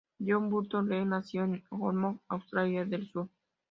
John 0.19 0.49
Burton 0.49 0.87
Cleland 0.87 1.11
nació 1.11 1.43
en 1.43 1.63
Norwood, 1.69 2.17
Australia 2.27 2.85
del 2.85 3.07
Sur. 3.11 3.29